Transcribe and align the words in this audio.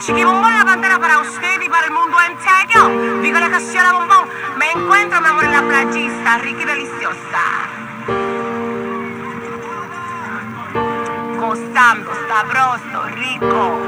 Chiqui 0.00 0.24
Bombón, 0.24 0.54
la 0.54 0.64
pantera 0.64 0.98
para 0.98 1.18
usted 1.18 1.60
y 1.60 1.68
para 1.68 1.84
el 1.84 1.92
mundo 1.92 2.16
entero. 2.26 3.20
Dígale 3.20 3.50
que 3.50 3.78
a 3.78 3.82
la 3.82 3.92
bombón. 3.92 4.28
Me 4.56 4.72
encuentro, 4.72 5.20
mi 5.20 5.28
amor, 5.28 5.44
en 5.44 5.52
la 5.52 5.60
playista, 5.60 6.38
rica 6.38 6.62
y 6.62 6.64
deliciosa. 6.64 7.42
Gozando, 11.38 12.10
sabroso, 12.28 12.98
rico. 13.14 13.78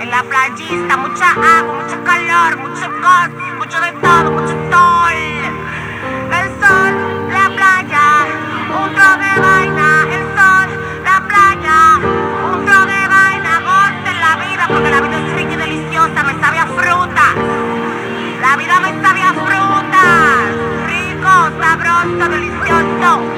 En 0.00 0.10
la 0.10 0.22
playista, 0.22 0.96
mucha 0.96 1.30
agua, 1.32 1.74
mucho 1.82 2.04
calor, 2.04 2.56
mucho 2.56 2.90
gas, 3.02 3.30
mucho 3.58 3.80
de 3.82 3.92
todo, 4.00 4.30
mucho 4.30 4.56
sol. 4.72 5.12
El 6.38 6.48
sol, 6.58 6.92
la 7.28 7.46
playa, 7.54 8.06
un 8.80 8.94
de 8.94 9.40
vaina, 9.42 9.77
sabroso, 22.16 22.40
delicioso. 22.40 23.37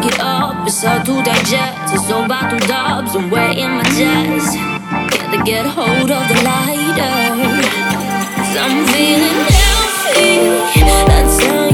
suck 0.00 0.12
it 0.12 0.20
up. 0.20 0.66
It's 0.66 0.82
hard 0.82 1.04
to 1.06 1.22
digest. 1.22 1.94
It's 1.94 2.10
all 2.10 2.24
about 2.24 2.50
the 2.50 2.66
dubs. 2.66 3.14
I'm 3.14 3.24
in 3.24 3.70
my 3.70 3.82
chest. 3.96 4.56
Gotta 5.12 5.42
get 5.44 5.66
hold 5.66 6.10
of 6.10 6.28
the 6.28 6.42
lighter. 6.42 7.16
Cause 8.36 8.56
I'm 8.56 8.86
feeling 8.88 9.40
healthy. 9.50 10.70
That's 11.08 11.44
how 11.44 11.69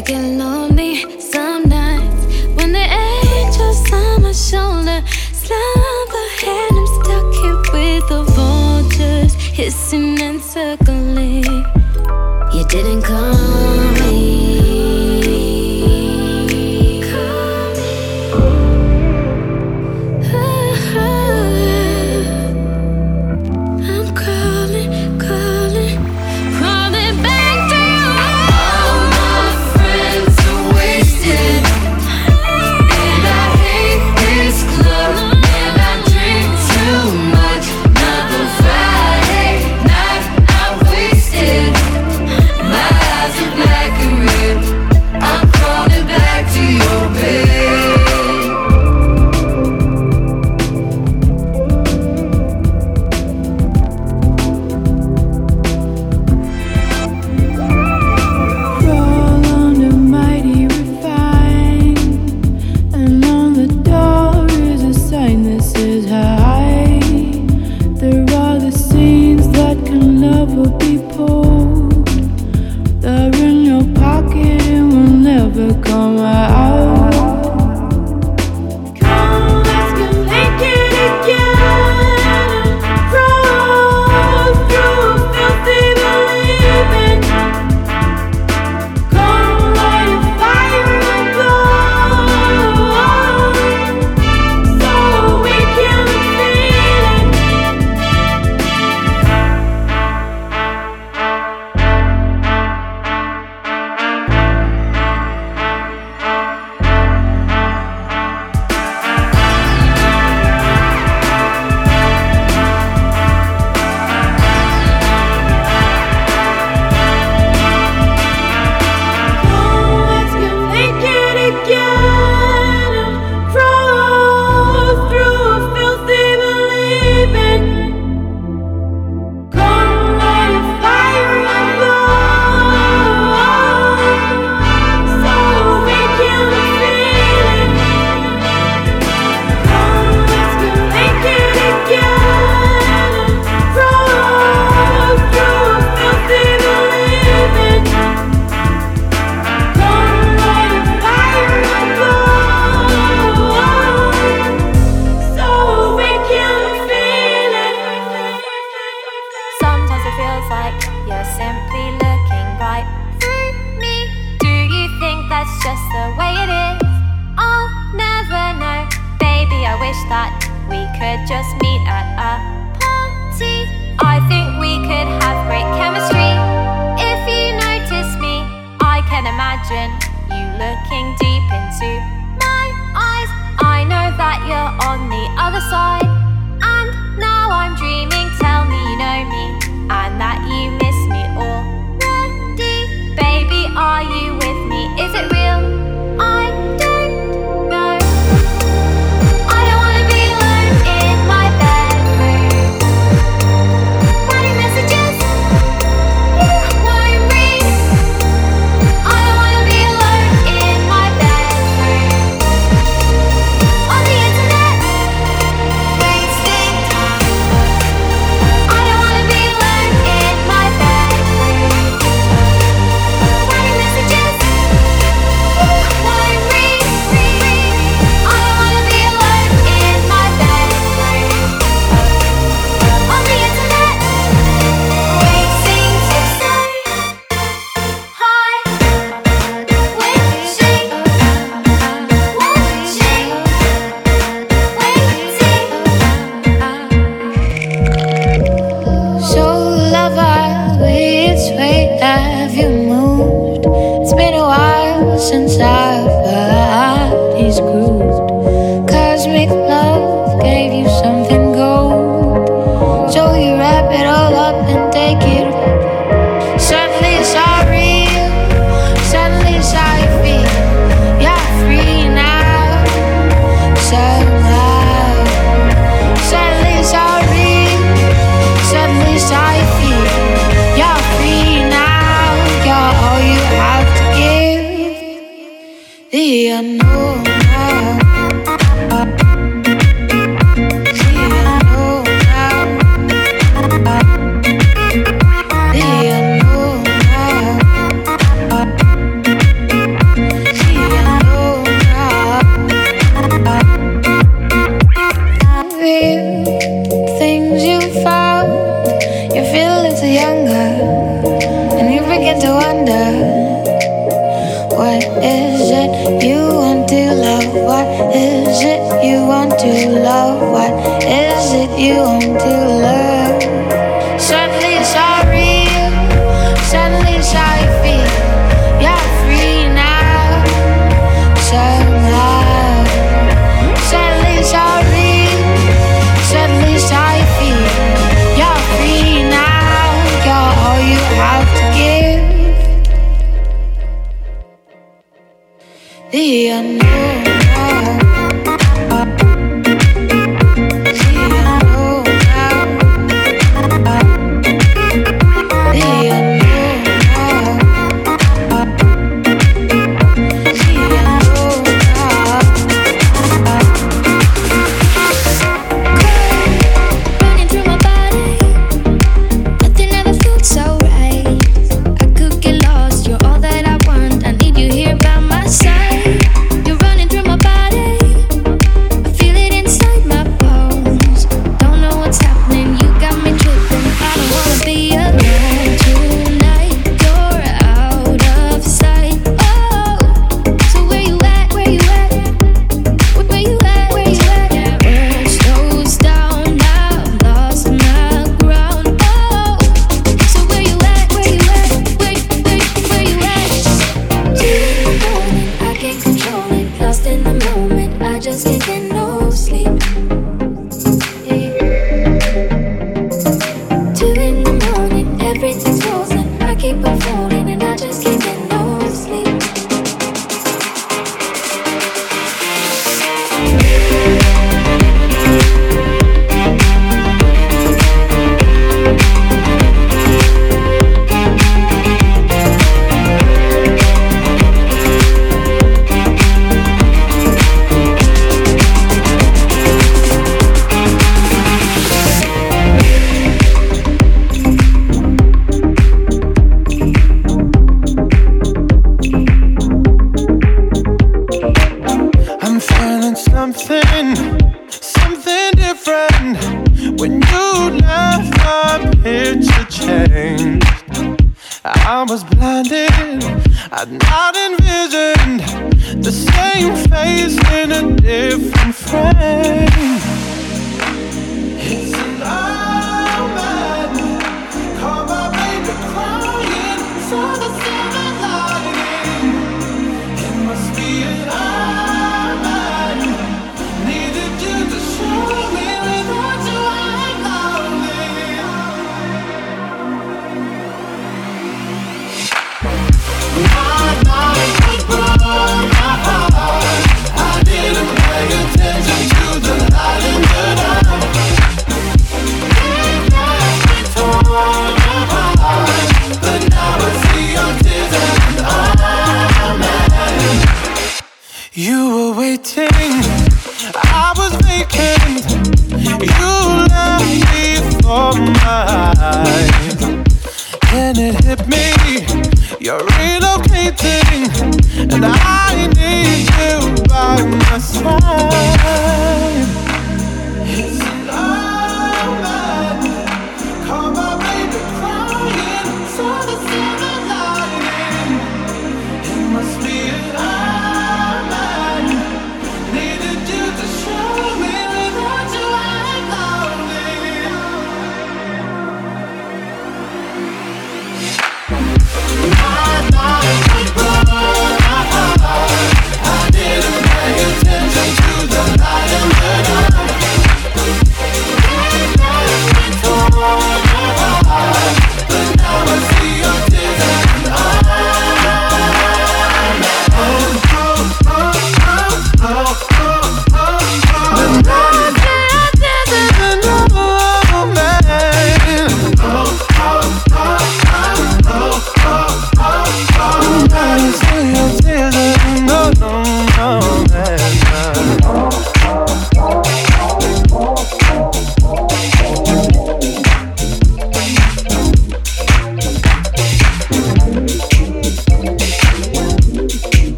que 0.00 0.16
no 0.16 0.61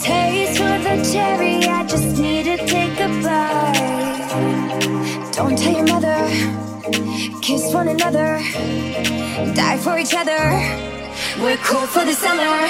taste 0.00 0.58
for 0.58 0.78
the 0.86 0.96
cherry, 1.12 1.64
I 1.64 1.86
just 1.86 2.18
need 2.18 2.44
to 2.44 2.56
take 2.66 2.98
a 3.00 3.08
bite. 3.22 4.28
Don't 5.32 5.56
tell 5.56 5.72
your 5.72 5.86
mother, 5.86 6.28
kiss 7.40 7.72
one 7.72 7.88
another, 7.88 8.40
die 9.54 9.78
for 9.78 9.98
each 9.98 10.14
other. 10.14 10.40
We're 11.40 11.56
cool 11.58 11.86
for 11.86 12.04
the 12.04 12.14
summer. 12.14 12.68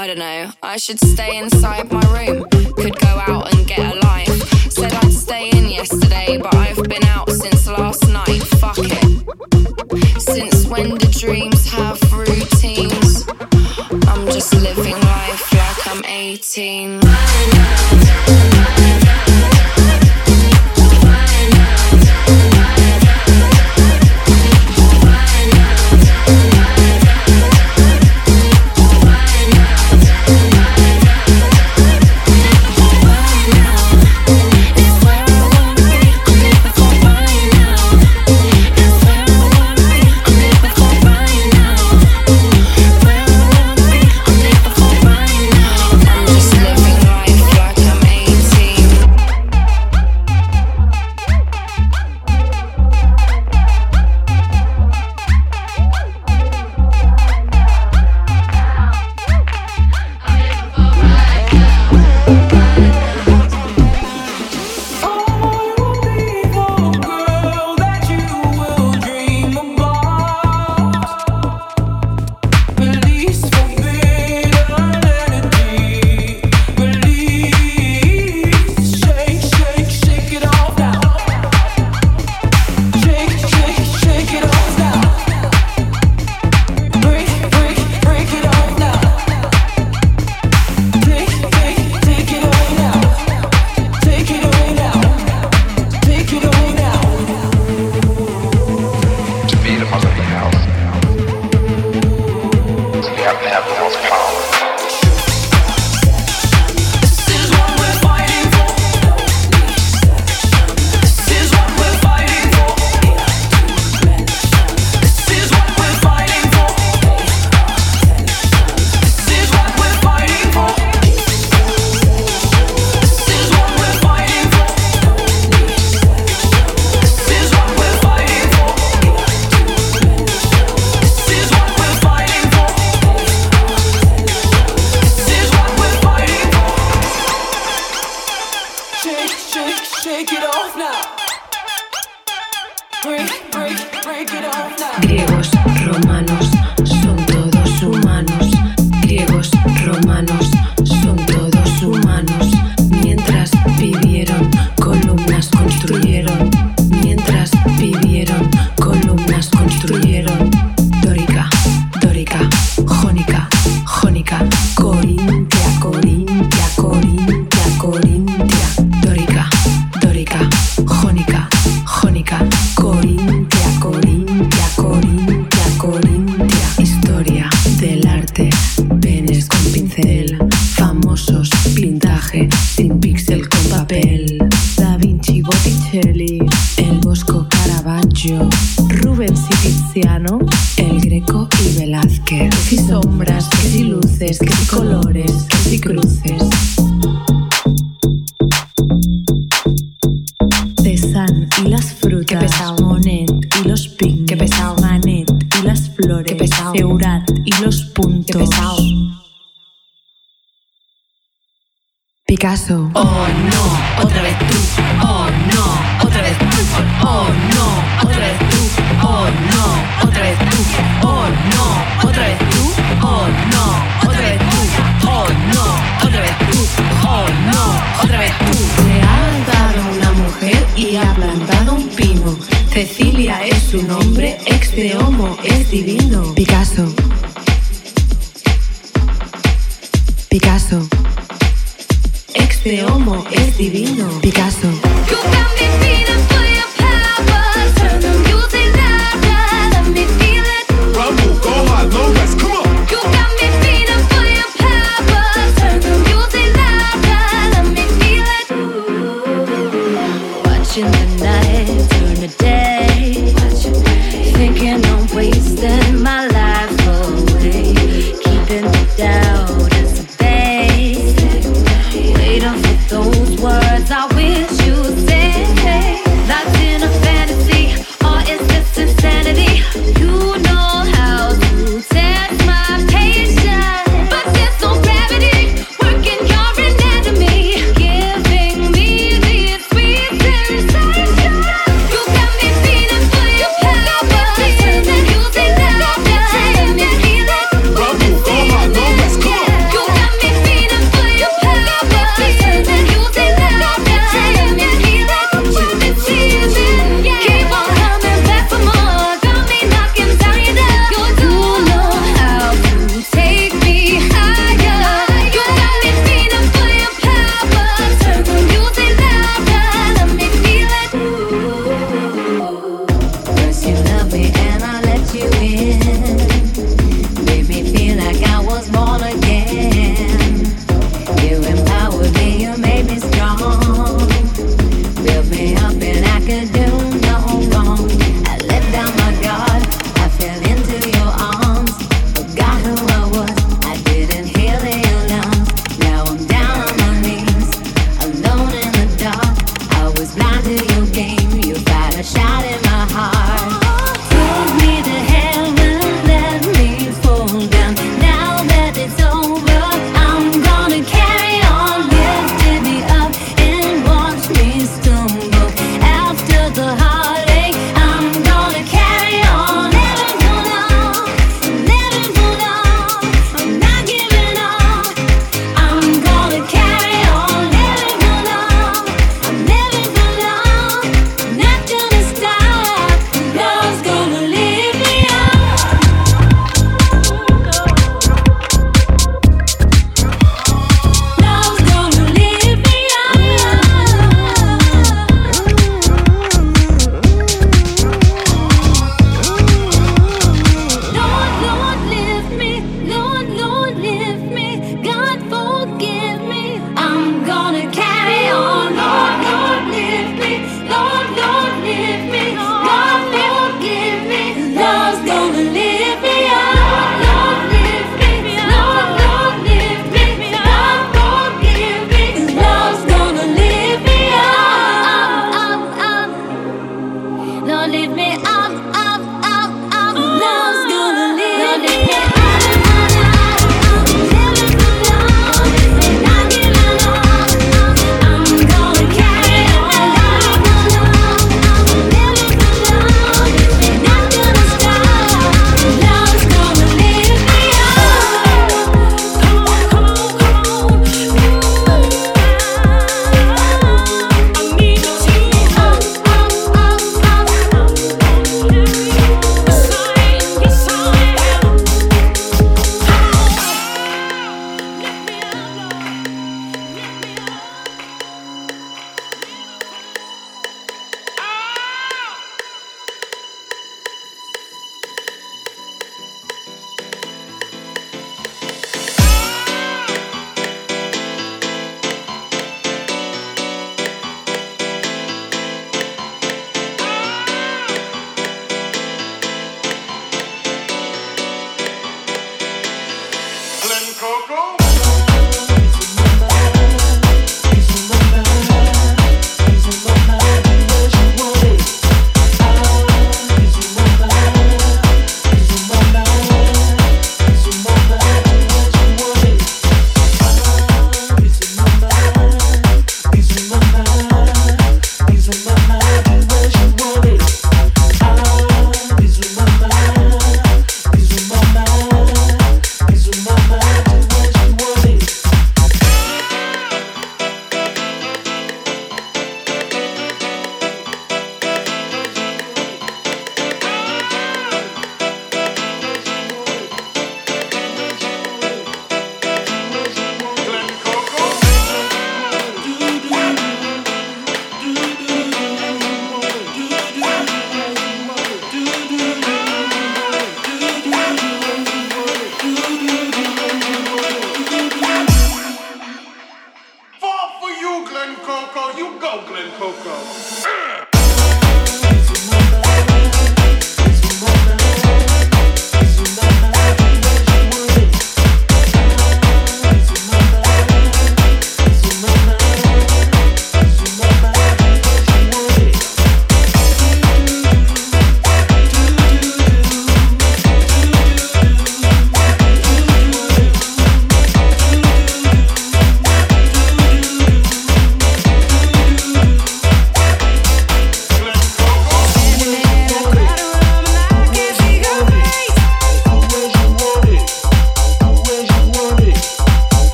I 0.00 0.06
don't 0.06 0.18
know. 0.18 0.50
I 0.62 0.78
should 0.78 0.98
stay 0.98 1.36
inside 1.36 1.92
my 1.92 2.00
room. 2.08 2.48
Could 2.74 2.98
go 3.00 3.22
out 3.28 3.54
and 3.54 3.66
get 3.66 3.80
a 3.80 3.98
life. 4.06 4.72
Said 4.72 4.94
I'd 4.94 5.12
stay 5.12 5.50
in 5.50 5.68
yesterday, 5.68 6.38
but 6.38 6.54
I've 6.54 6.82
been 6.84 7.04
out 7.04 7.28
since 7.28 7.66
last 7.66 8.08
night. 8.08 8.42
Fuck 8.62 8.78
it. 8.78 10.18
Since 10.18 10.66
when 10.68 10.96
do 10.96 11.06
dreams 11.08 11.70
have 11.72 12.00
routines? 12.14 13.26
I'm 14.08 14.24
just 14.32 14.54
living 14.54 14.98
life 14.98 15.52
like 15.52 15.86
I'm 15.86 16.02
18. 16.06 17.00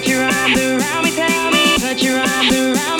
Put 0.00 0.08
your 0.08 0.22
arms 0.22 0.58
around 0.58 1.04
me, 1.04 1.10
tell 1.10 1.50
me. 1.50 1.78
Put 1.78 2.02
your 2.02 2.20
arms 2.20 2.56
around 2.56 2.99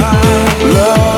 love. 0.00 1.09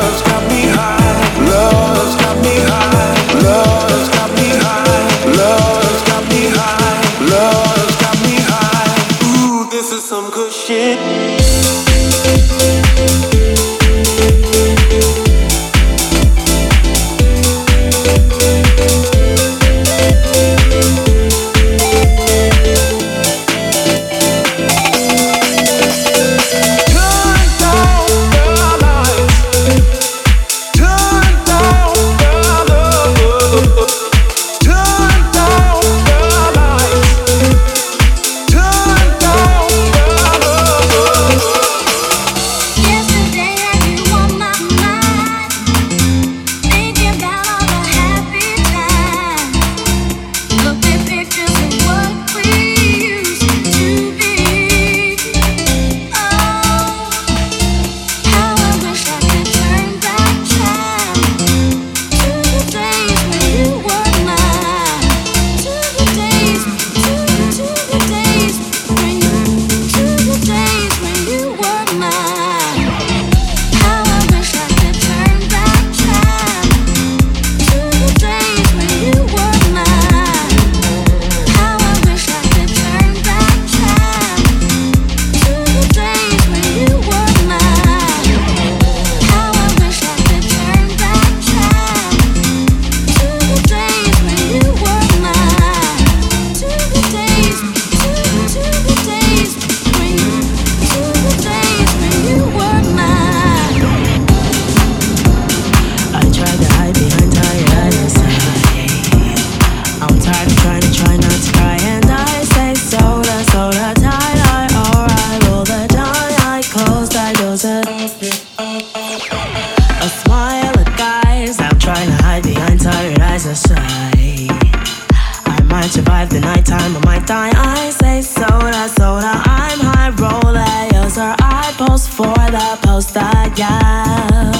Post 131.88 132.10
for 132.10 132.26
the 132.26 132.78
poster, 132.82 133.18
yeah. 133.58 134.52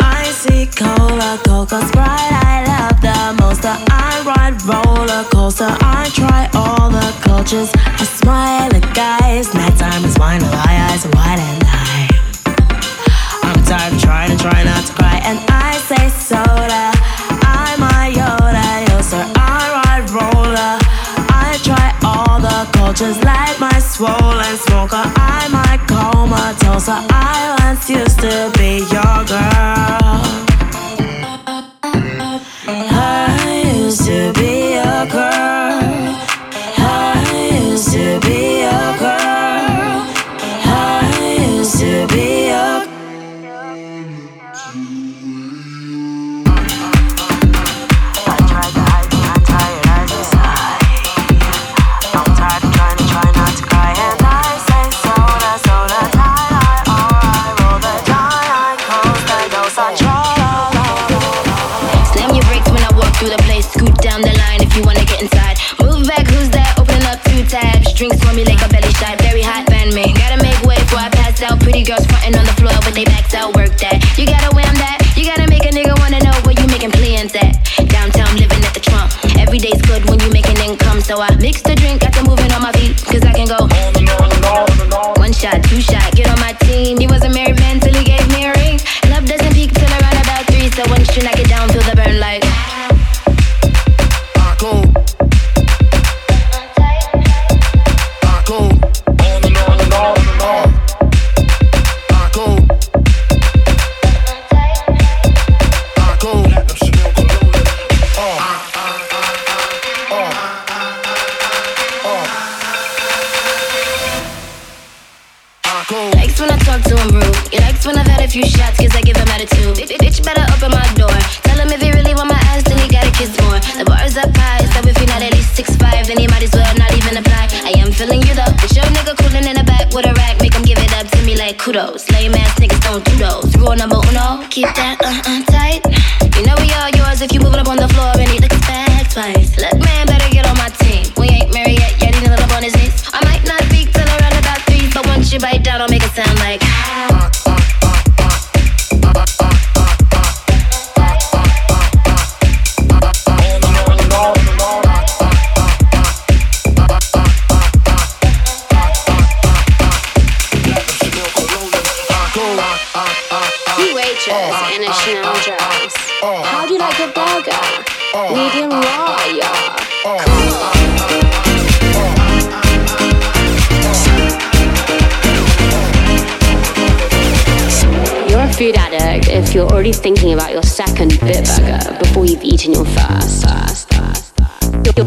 I 0.00 0.24
see 0.32 0.64
cola, 0.64 1.38
coca, 1.44 1.84
sprite, 1.86 2.32
I 2.48 2.64
love 2.64 2.98
the 3.04 3.42
most. 3.42 3.60
I 3.62 4.22
ride 4.24 4.56
roller 4.64 5.24
coaster, 5.24 5.68
I 5.68 6.08
try 6.14 6.48
all 6.54 6.88
the 6.88 7.12
cultures. 7.20 7.70
I 7.74 8.04
smile 8.04 8.74
at 8.74 8.86
guys, 8.94 9.52
nighttime 9.52 10.02
is 10.06 10.18
mine, 10.18 10.40
my 10.40 10.88
eyes 10.88 11.04
are 11.04 11.12
wide 11.12 11.40
and 11.40 11.62
high. 11.62 12.08
I'm 13.42 13.62
tired 13.64 13.92
of 13.92 14.00
trying 14.00 14.30
and 14.30 14.40
trying 14.40 14.64
not 14.64 14.86
to 14.86 14.92
cry, 14.94 15.20
and 15.28 15.38
I 15.50 15.76
say 15.84 16.08
soda. 16.08 16.88
I'm 17.44 17.82
a 17.84 18.16
Yoda, 18.16 18.88
yo, 18.88 19.02
sir, 19.02 19.24
I 19.36 19.60
ride 19.76 20.08
roller. 20.08 20.72
I 21.28 21.60
try 21.62 21.92
all 22.02 22.40
the 22.40 22.64
cultures, 22.72 23.22
like 23.24 23.60
my 23.60 23.78
swollen 23.78 24.56
so 26.78 26.92
I 26.92 27.56
islands 27.58 27.88
used 27.88 28.20
to 28.20 28.52
be. 28.58 28.85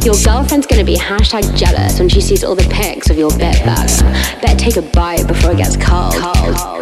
Your 0.03 0.15
girlfriend's 0.23 0.65
gonna 0.65 0.83
be 0.83 0.95
hashtag 0.95 1.55
jealous 1.57 1.99
when 1.99 2.07
she 2.07 2.21
sees 2.21 2.43
all 2.43 2.55
the 2.55 2.67
pics 2.69 3.09
of 3.09 3.17
your 3.17 3.29
bit 3.31 3.63
bag. 3.65 3.89
Better 4.41 4.57
take 4.57 4.77
a 4.77 4.81
bite 4.81 5.27
before 5.27 5.51
it 5.51 5.57
gets 5.57 5.75
cold. 5.75 6.13
cold. 6.15 6.78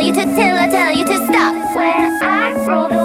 tell 0.00 0.06
you 0.06 0.14
to 0.14 0.24
till 0.24 0.56
I 0.56 0.68
tell 0.68 0.96
you 0.96 1.04
to 1.04 1.26
stop. 1.26 1.76
Where 1.76 2.18
I 2.22 2.54
roll 2.66 2.88
the 2.88 2.99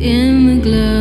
in 0.00 0.46
the 0.46 0.62
glow. 0.62 0.97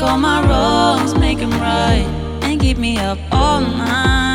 all 0.00 0.18
my 0.18 0.46
wrongs, 0.46 1.14
make 1.14 1.38
them 1.38 1.50
right, 1.50 2.06
and 2.42 2.60
keep 2.60 2.78
me 2.78 2.98
up 2.98 3.18
all 3.32 3.60
night. 3.60 4.27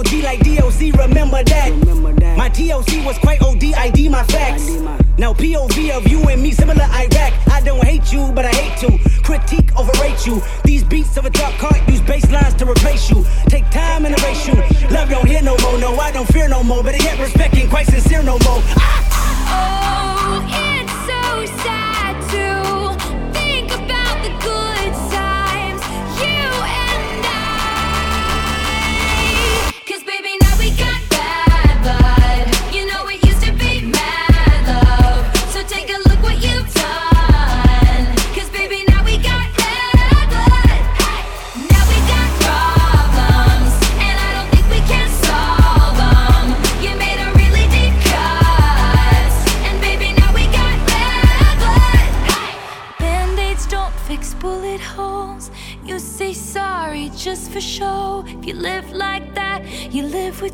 OG 0.00 0.12
like 0.24 0.40
DOC, 0.40 0.96
remember 0.96 1.44
that. 1.44 2.34
My 2.34 2.48
TOC 2.48 3.04
was 3.04 3.18
quite 3.18 3.42
OD, 3.42 3.74
ID 3.74 4.08
my 4.08 4.22
facts. 4.24 4.66
Now 5.18 5.34
POV 5.34 5.90
of 5.90 6.08
you 6.08 6.26
and 6.26 6.42
me, 6.42 6.52
similar 6.52 6.84
Iraq. 6.84 7.34
I 7.48 7.60
don't 7.62 7.84
hate 7.84 8.10
you, 8.10 8.32
but 8.32 8.46
I 8.46 8.50
hate 8.50 8.78
to 8.80 8.98
critique, 9.22 9.68
overrate 9.78 10.26
you. 10.26 10.40
These 10.64 10.84
beats 10.84 11.18
of 11.18 11.26
a 11.26 11.30
dark 11.30 11.54
cart 11.56 11.86
use 11.86 12.00
bass 12.00 12.30
lines 12.30 12.54
to 12.54 12.64
replace 12.64 13.10
you. 13.10 13.26
Take 13.48 13.68
time 13.68 14.06
and 14.06 14.18
erase 14.18 14.46
you. 14.46 14.54
Love 14.88 15.10
don't 15.10 15.28
hear 15.28 15.42
no 15.42 15.54
more, 15.58 15.78
no, 15.78 15.94
I 15.96 16.10
don't 16.12 16.28
fear 16.28 16.48
no 16.48 16.62
more, 16.62 16.82
but 16.82 16.98
yet 17.02 17.18
respecting 17.20 17.68
quite 17.68 17.86
sincere 17.86 18.22
no 18.22 18.38
more. 18.38 18.62
Ah! 18.78 19.20
Oh, 19.52 20.48
yeah. 20.48 20.69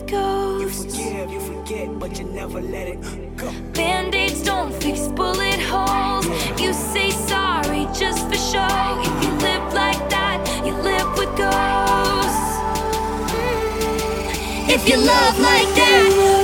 goes. 0.07 0.62
You 0.62 0.69
forgive, 0.69 1.31
you 1.31 1.41
forget, 1.41 1.99
but 1.99 2.19
you 2.19 2.24
never 2.27 2.61
let 2.61 2.89
it 2.89 3.37
go. 3.37 3.51
Band 3.73 4.15
aids 4.15 4.43
don't 4.43 4.73
fix 4.83 5.09
bullet 5.09 5.61
holes. 5.61 6.27
You 6.61 6.73
say 6.73 7.11
sorry 7.11 7.87
just 7.93 8.28
for 8.28 8.37
show. 8.37 9.01
If 9.01 9.24
you 9.24 9.31
live 9.47 9.73
like 9.74 10.09
that, 10.11 10.39
you 10.65 10.73
live 10.74 11.11
with 11.19 11.33
ghosts. 11.37 12.47
If 14.73 14.89
you 14.89 14.97
love 14.97 15.39
like 15.39 15.69
that. 15.77 16.36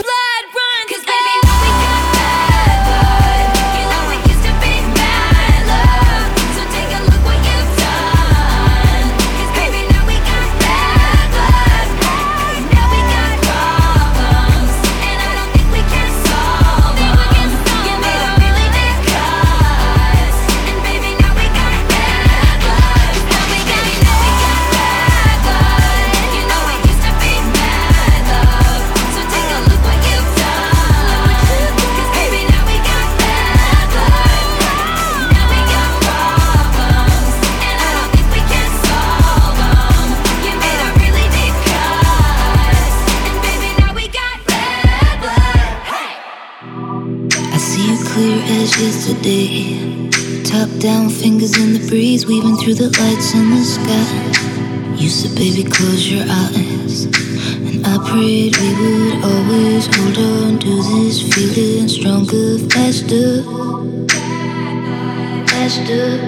down, 50.82 51.08
fingers 51.08 51.56
in 51.56 51.74
the 51.74 51.88
breeze, 51.88 52.26
weaving 52.26 52.56
through 52.56 52.74
the 52.74 52.90
lights 52.98 53.34
in 53.34 53.50
the 53.50 53.62
sky. 53.62 54.96
You 54.96 55.08
said, 55.08 55.36
baby, 55.36 55.62
close 55.62 56.10
your 56.10 56.24
eyes. 56.28 57.04
And 57.62 57.86
I 57.86 57.98
prayed 58.10 58.56
we 58.58 58.70
would 58.82 59.22
always 59.22 59.86
hold 59.94 60.18
on 60.18 60.58
to 60.58 60.82
this 60.82 61.22
feeling 61.32 61.86
stronger, 61.86 62.58
faster, 62.74 63.44
faster. 65.46 66.18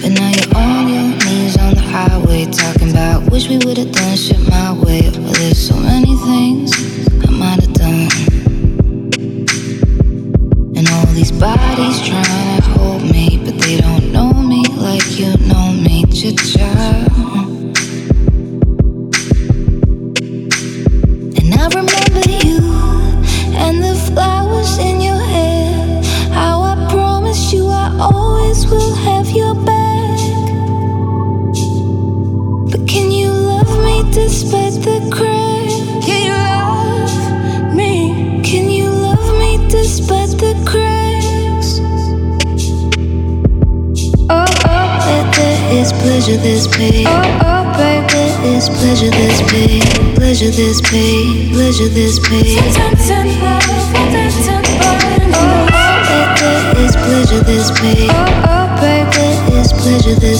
But 0.00 0.12
now 0.16 0.32
you're 0.32 0.56
on 0.56 0.88
your 0.88 1.08
knees 1.20 1.58
on 1.58 1.74
the 1.74 1.84
highway, 1.92 2.46
talking 2.46 2.90
about 2.90 3.30
wish 3.30 3.50
we 3.50 3.58
would 3.58 3.76
have 3.76 3.92
done 3.92 4.16
shit 4.16 4.40
my 4.48 4.72
way. 4.72 5.02
Well, 5.12 5.34
there's 5.34 5.68
so 5.68 5.76
many 5.76 6.16
things 6.16 6.72
I 7.22 7.30
might 7.30 7.60
have 7.60 7.74
done. 7.74 8.29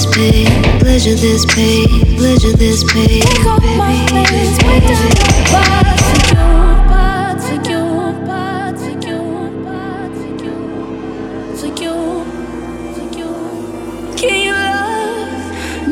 this 0.05 0.15
pain, 0.15 0.79
pleasure 0.79 1.15
this 1.15 1.45
pain, 1.45 2.17
pleasure 2.17 2.57
this 2.57 2.83
pain. 2.91 3.21
Take 3.21 3.45
off 3.45 3.63
my 3.77 3.93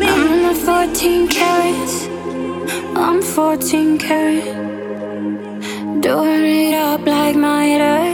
I'm 0.02 0.56
14 0.56 1.28
I'm 2.96 3.22
14 3.22 3.98
carat. 3.98 4.44
Doing 6.02 6.46
it 6.46 6.74
up 6.76 7.06
like 7.06 7.36
my 7.36 7.78
dad. 7.78 8.09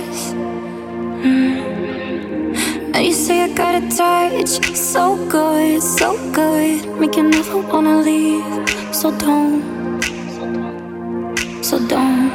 Touch, 3.96 4.76
so 4.76 5.16
good, 5.30 5.82
so 5.82 6.18
good. 6.34 7.00
Make 7.00 7.16
you 7.16 7.24
never 7.24 7.60
wanna 7.60 7.98
leave. 8.02 8.44
So 8.94 9.12
don't, 9.18 9.64
so 11.64 11.80
don't. 11.88 12.32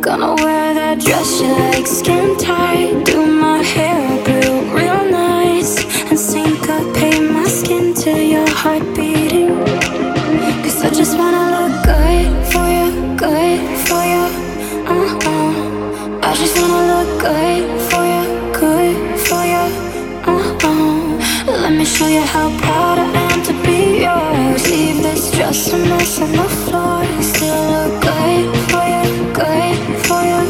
Gonna 0.00 0.34
wear 0.42 0.74
that 0.74 0.98
dress 1.00 1.40
you 1.40 1.48
like, 1.48 1.86
skin 1.86 2.36
tight. 2.38 3.04
Do 3.04 3.24
my 3.24 3.62
hair 3.62 3.98
up 4.14 4.26
real, 4.74 5.10
nice. 5.10 5.72
And 6.10 6.18
syncopate 6.18 7.22
my 7.30 7.44
skin 7.44 7.94
to 8.02 8.10
your 8.10 8.48
heart 8.50 8.82
beating. 8.96 9.54
Cause 10.62 10.84
I 10.84 10.90
just 10.90 11.16
wanna 11.16 11.44
look 11.56 11.74
good 11.92 12.28
for 12.50 12.66
you, 12.76 12.88
good 13.24 13.60
for 13.86 14.02
you. 14.12 14.26
Uh-uh. 14.92 16.28
I 16.28 16.34
just 16.34 16.56
wanna 16.60 16.82
look 16.92 17.20
good 17.20 17.85
you 22.16 22.26
how 22.36 22.48
proud 22.58 22.98
I 22.98 23.08
am 23.30 23.42
to 23.48 23.54
be 23.66 23.80
yours. 24.06 24.62
Leave 24.70 25.02
this 25.02 25.30
dress 25.32 25.72
a 25.72 25.78
mess 25.78 26.20
on 26.20 26.32
the 26.32 26.48
floor. 26.62 27.00
Still 27.32 27.62
look 27.74 27.92
good 28.08 28.46
for 28.70 28.84
you, 28.94 29.04
good 29.40 29.76
for 30.06 30.22
you. 30.30 30.42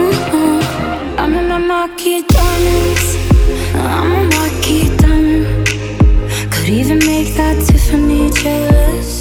Uh-uh. 0.00 1.20
I'm 1.20 1.34
in 1.40 1.46
my 1.48 1.58
marquee 1.58 2.22
diamonds. 2.36 3.06
I'm 3.74 4.12
a 4.20 4.24
marquee 4.36 4.88
diamond. 5.02 5.66
Could 6.52 6.68
even 6.80 6.98
make 6.98 7.30
that 7.38 7.56
Tiffany 7.66 8.30
jealous. 8.42 9.13